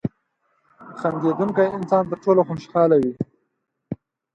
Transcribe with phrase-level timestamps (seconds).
[0.99, 3.13] •خندېدونکی انسان تر ټولو خوشحاله وي.